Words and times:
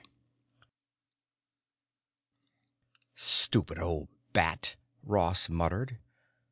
8 0.03 0.07
"STUPID 3.13 3.77
old 3.77 4.07
bat," 4.33 4.75
Ross 5.03 5.47
muttered. 5.47 5.99